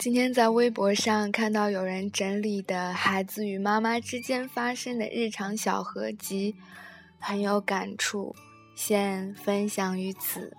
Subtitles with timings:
[0.00, 6.56] 今天在微博上看到有人整理的孩子与妈妈之间发生的日常小合集，
[7.18, 8.34] 很有感触，
[8.74, 10.56] 现分享于此。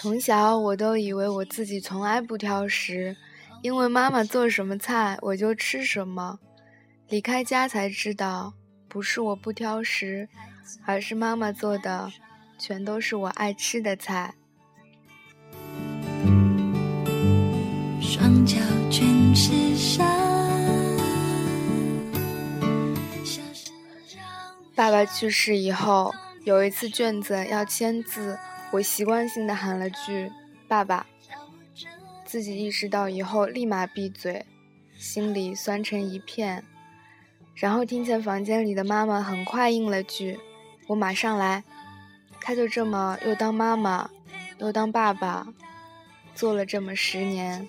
[0.00, 3.16] 从小我都以为我自己从来不挑食，
[3.62, 6.38] 因为妈妈做什么菜我就吃什么。
[7.08, 8.54] 离开家才知道，
[8.86, 10.28] 不是我不挑食，
[10.84, 12.12] 而是妈妈做的
[12.60, 14.32] 全都是我爱吃的菜。
[18.00, 18.56] 双脚
[18.88, 20.04] 全是沙。
[24.76, 26.14] 爸爸去世以后，
[26.48, 28.38] 有一次卷子要签字。
[28.70, 30.32] 我习惯性的喊了句
[30.66, 31.06] “爸爸”，
[32.24, 34.46] 自己意识到以后立马闭嘴，
[34.96, 36.64] 心里酸成一片。
[37.54, 40.40] 然后听见房间里的妈妈很快应了句
[40.88, 41.62] ：“我马上来。”
[42.40, 44.08] 他就这么又当妈妈，
[44.56, 45.46] 又当爸爸，
[46.34, 47.68] 做了这么十年。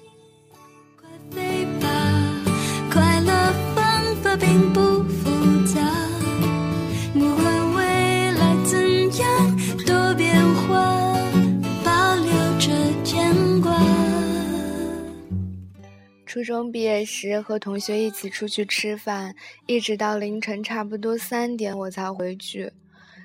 [16.30, 19.34] 初中毕业时，和同学一起出去吃饭，
[19.66, 22.72] 一直到凌晨差不多三点我才回去。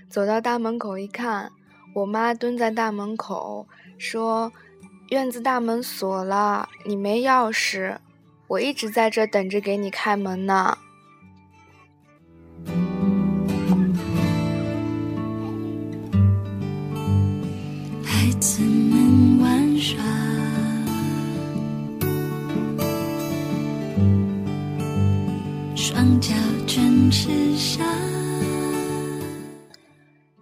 [0.08, 1.52] 走到大门口一看，
[1.94, 4.50] 我妈蹲在大门口说
[5.12, 7.98] ：“院子大门锁了，你没钥匙，
[8.46, 10.78] 我一直在这等着给你开门呢。”
[18.02, 19.03] 孩子们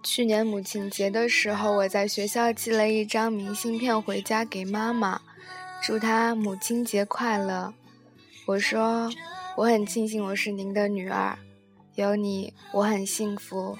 [0.03, 5.19] 去年母亲节的时候，我在学校寄了一张明信片回家给妈妈，
[5.81, 7.73] 祝她母亲节快乐。
[8.45, 9.11] 我说，
[9.57, 11.37] 我很庆幸我是您的女儿，
[11.95, 13.77] 有你我很幸福。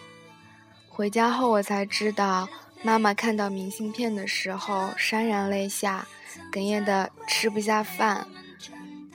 [0.89, 2.49] 回家后我才知道，
[2.81, 6.07] 妈妈看到明信片的时候潸然泪下，
[6.51, 8.27] 哽咽的吃不下饭。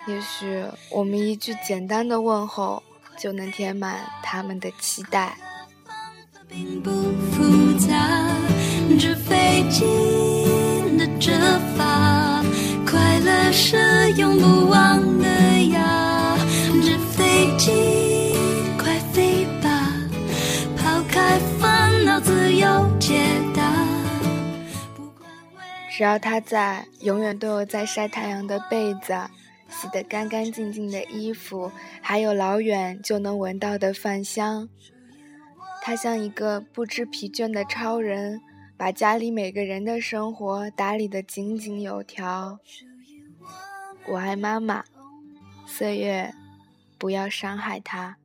[0.07, 2.83] 也许我们一句简单的问候。
[3.21, 5.37] 就能填满他们的期待。
[6.47, 6.91] 并不
[7.33, 8.31] 复杂，
[8.97, 9.85] 纸飞机
[10.97, 11.33] 的折
[11.77, 12.45] 法，
[12.87, 15.27] 快乐是永不忘的
[15.65, 16.39] 呀。
[16.81, 18.33] 纸飞机，
[18.79, 19.93] 快飞吧，
[20.77, 23.63] 抛开烦恼，自由解答。
[25.91, 29.13] 只要他在，永远都有在晒太阳的被子。
[29.69, 31.71] 洗得干干净净的衣服，
[32.01, 34.69] 还有老远就能闻到的饭香。
[35.83, 38.41] 他像一个不知疲倦的超人，
[38.77, 42.59] 把家里每个人的生活打理得井井有条。
[44.09, 44.85] 我爱妈妈，
[45.67, 46.35] 岁月，
[46.99, 48.17] 不要伤害她。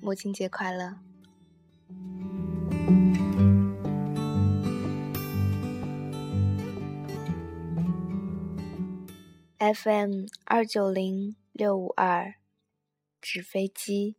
[0.00, 1.07] 母亲节快乐。
[9.58, 12.36] FM 二九零六五二，
[13.20, 14.17] 纸飞机。